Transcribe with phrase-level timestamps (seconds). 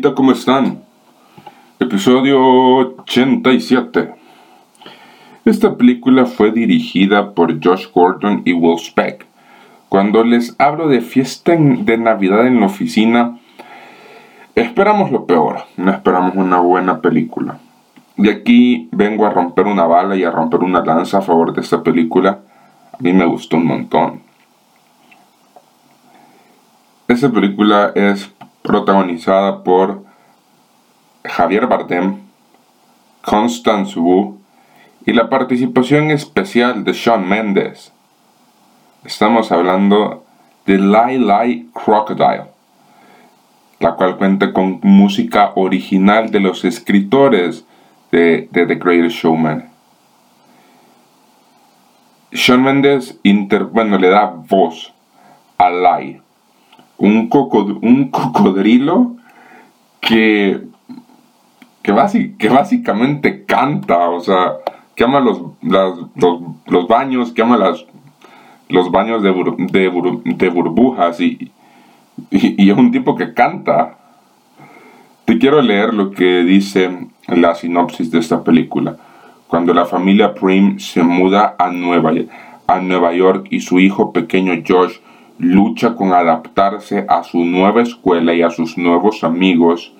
[0.00, 0.84] ¿cómo están?
[1.80, 2.38] Episodio
[3.00, 4.14] 87.
[5.44, 9.26] Esta película fue dirigida por Josh Gordon y Will Speck.
[9.88, 13.38] Cuando les hablo de fiesta de Navidad en la oficina,
[14.54, 17.58] esperamos lo peor, no esperamos una buena película.
[18.16, 21.60] De aquí vengo a romper una bala y a romper una lanza a favor de
[21.60, 22.38] esta película.
[22.92, 24.20] A mí me gustó un montón.
[27.08, 28.32] Esta película es
[28.68, 30.04] protagonizada por
[31.24, 32.18] Javier Bardem,
[33.22, 34.38] Constance Wu
[35.06, 37.92] y la participación especial de Sean Mendes.
[39.04, 40.22] Estamos hablando
[40.66, 42.44] de Lai Lai Crocodile,
[43.80, 47.64] la cual cuenta con música original de los escritores
[48.12, 49.70] de, The Greatest Showman.
[52.32, 53.18] Sean Mendes
[53.72, 54.92] bueno, le da voz
[55.56, 56.20] a Lai
[56.98, 57.30] un,
[57.82, 59.12] un cocodrilo
[60.00, 60.60] que,
[61.82, 61.92] que,
[62.48, 64.54] básicamente canta, o sea,
[64.94, 67.84] que ama los, los, baños, que ama las,
[68.68, 69.32] los baños de,
[69.70, 71.52] de, burbujas y,
[72.30, 73.96] y, es un tipo que canta.
[75.24, 78.96] Te quiero leer lo que dice la sinopsis de esta película.
[79.46, 82.12] Cuando la familia Prim se muda a Nueva,
[82.66, 84.96] a Nueva York y su hijo pequeño Josh
[85.38, 89.92] lucha con adaptarse a su nueva escuela y a sus nuevos amigos.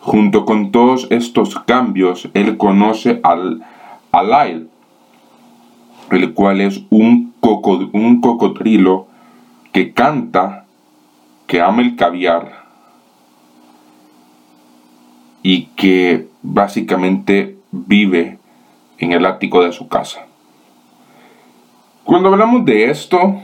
[0.00, 3.62] Junto con todos estos cambios, él conoce al,
[4.10, 4.68] a Lyle,
[6.10, 7.34] el cual es un,
[7.92, 9.06] un cocodrilo
[9.72, 10.66] que canta,
[11.46, 12.62] que ama el caviar
[15.42, 18.38] y que básicamente vive
[18.98, 20.26] en el ático de su casa.
[22.04, 23.40] Cuando hablamos de esto,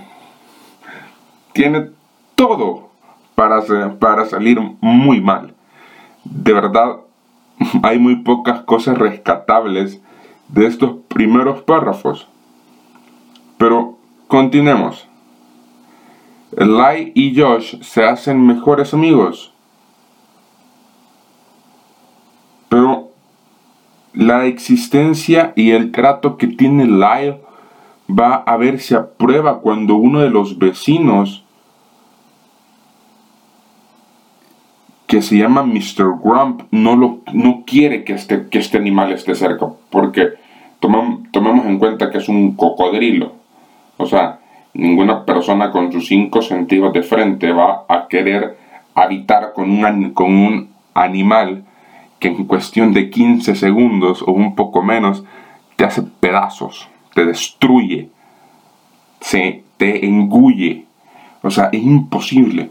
[1.58, 1.90] tiene
[2.36, 2.88] todo
[3.34, 3.60] para,
[3.98, 5.54] para salir muy mal.
[6.22, 6.98] De verdad,
[7.82, 10.00] hay muy pocas cosas rescatables
[10.46, 12.28] de estos primeros párrafos.
[13.56, 13.98] Pero
[14.28, 15.08] continuemos.
[16.52, 19.52] Lai y Josh se hacen mejores amigos.
[22.68, 23.10] Pero
[24.12, 27.40] la existencia y el trato que tiene Lai
[28.08, 31.44] va a verse a prueba cuando uno de los vecinos
[35.08, 36.20] que se llama Mr.
[36.22, 40.34] Grump no, lo, no quiere que este, que este animal esté cerca, porque
[40.80, 43.32] tomamos en cuenta que es un cocodrilo.
[43.96, 44.38] O sea,
[44.74, 48.58] ninguna persona con sus cinco sentidos de frente va a querer
[48.94, 51.64] habitar con un, con un animal
[52.18, 55.24] que en cuestión de 15 segundos o un poco menos
[55.76, 58.10] te hace pedazos, te destruye,
[59.20, 60.84] se te engulle.
[61.42, 62.70] O sea, es imposible.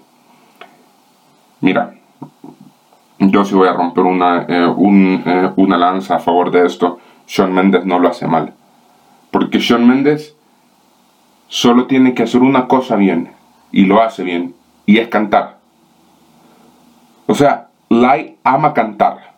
[1.61, 1.95] Mira,
[3.19, 4.73] yo sí voy a romper una, eh,
[5.25, 7.00] eh, una lanza a favor de esto.
[7.25, 8.53] Sean Mendes no lo hace mal.
[9.31, 10.35] Porque Sean Mendes
[11.47, 13.31] solo tiene que hacer una cosa bien.
[13.72, 14.56] Y lo hace bien.
[14.85, 15.57] Y es cantar.
[17.25, 19.33] O sea, Lai ama cantar.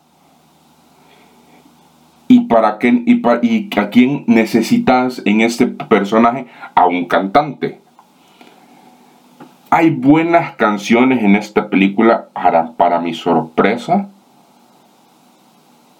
[2.28, 3.04] ¿Y para qué?
[3.06, 6.48] Y a quién necesitas en este personaje?
[6.76, 7.80] A un cantante.
[9.72, 14.10] Hay buenas canciones en esta película para, para mi sorpresa.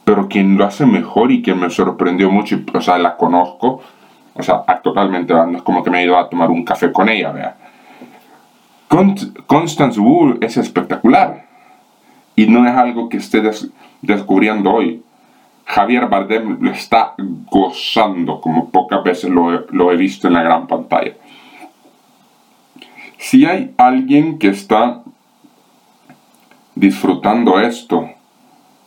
[0.04, 3.82] Pero quien lo hace mejor y quien me sorprendió mucho, o sea, la conozco,
[4.34, 7.32] o sea, totalmente, es como que me he ido a tomar un café con ella,
[7.32, 7.56] vea.
[9.46, 11.46] Constance Wu es espectacular
[12.36, 13.40] y no es algo que esté
[14.02, 15.04] descubriendo hoy.
[15.66, 17.14] Javier Bardem lo está
[17.52, 21.14] gozando como pocas veces lo he visto en la gran pantalla.
[23.20, 25.04] Si hay alguien que está
[26.74, 28.10] disfrutando esto,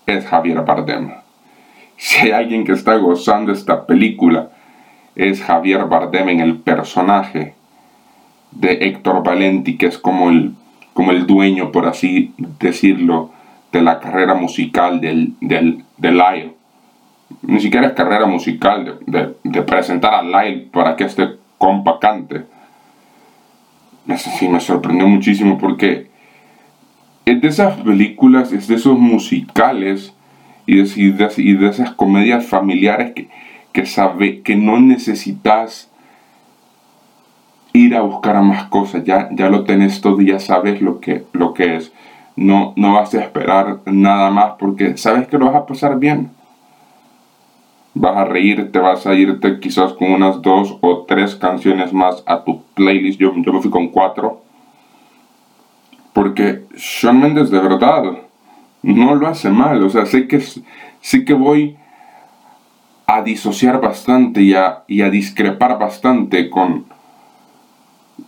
[0.07, 1.13] es Javier Bardem.
[1.99, 4.49] Si hay alguien que está gozando esta película,
[5.15, 7.55] es Javier Bardem en el personaje
[8.53, 10.55] de Héctor Valenti, que es como el,
[10.95, 13.31] como el dueño, por así decirlo,
[13.71, 16.55] de la carrera musical del, del, Lyle.
[17.43, 22.47] Ni siquiera es carrera musical de, de presentar a Lyle para que este compa cante
[24.07, 26.11] me sorprendió muchísimo porque
[27.25, 30.15] es de esas películas, es de esos musicales
[30.67, 33.29] y de, y de, esas comedias familiares que,
[33.73, 35.91] que, sabe, que no necesitas
[37.73, 41.01] ir a buscar a más cosas, ya, ya lo tenés todo y ya sabes lo
[41.01, 41.93] que, lo que es.
[42.35, 46.31] No, no vas a esperar nada más porque sabes que lo vas a pasar bien
[47.95, 52.45] vas a reírte, vas a irte quizás con unas dos o tres canciones más a
[52.45, 53.21] tu playlist.
[53.21, 54.43] Yo, yo me fui con cuatro.
[56.13, 58.05] Porque Sean Mendes de verdad
[58.83, 59.83] no lo hace mal.
[59.83, 60.43] O sea, sé que,
[61.25, 61.77] que voy
[63.07, 66.87] a disociar bastante y a, y a discrepar bastante con,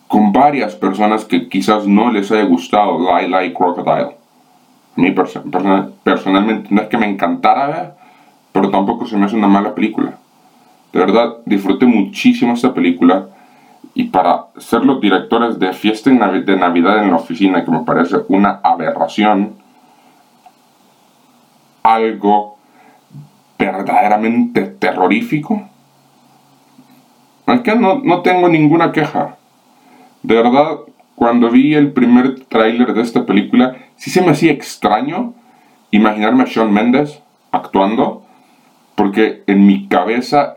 [0.09, 4.17] con varias personas que quizás no les haya gustado Lie Like Crocodile.
[4.97, 5.15] A mí
[6.05, 7.97] personalmente no es que me encantara
[8.55, 10.17] pero tampoco se me hace una mala película.
[10.93, 13.27] De verdad, disfruté muchísimo esta película
[13.95, 18.19] y para ser los directores de Fiesta de Navidad en la oficina, que me parece
[18.29, 19.55] una aberración,
[21.83, 22.57] algo
[23.59, 25.69] verdaderamente terrorífico,
[27.47, 29.37] aunque no, no tengo ninguna queja.
[30.23, 30.79] De verdad,
[31.17, 35.35] cuando vi el primer tráiler de esta película, sí se me hacía extraño
[35.91, 38.24] imaginarme a Sean Mendes actuando,
[38.95, 40.53] porque en mi cabeza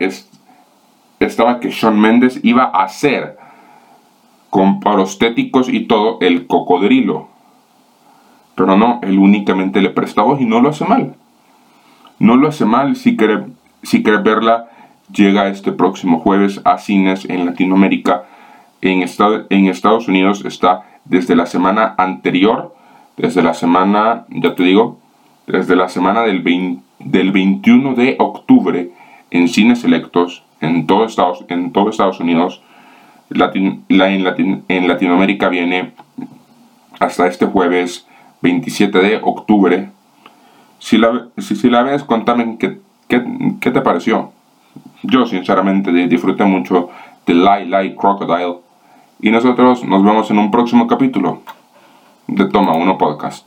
[1.20, 3.36] estaba que Sean Mendes iba a ser,
[4.50, 7.28] con prostéticos y todo, el cocodrilo.
[8.54, 11.14] Pero no, él únicamente le presta voz y no lo hace mal.
[12.18, 13.46] No lo hace mal si quiere,
[13.82, 14.68] si quiere verla.
[15.12, 18.24] Llega este próximo jueves a cines en Latinoamérica.
[18.80, 19.04] En,
[19.50, 22.74] en Estados Unidos está desde la semana anterior,
[23.16, 24.98] desde la semana, ya te digo,
[25.46, 26.42] desde la semana del,
[26.98, 28.90] del 21 de octubre
[29.30, 32.62] en cines selectos en todo Estados, en todo Estados Unidos.
[33.30, 35.92] Latin, en, en, Latinoamérica viene
[36.98, 38.06] hasta este jueves
[38.40, 39.90] 27 de octubre.
[40.78, 42.78] Si la, si, la ves, contame qué,
[43.08, 44.32] qué, te pareció.
[45.02, 46.88] Yo sinceramente disfruté mucho
[47.26, 48.56] de Lie Lie Crocodile.
[49.20, 51.42] Y nosotros nos vemos en un próximo capítulo
[52.28, 53.46] de Toma Uno Podcast.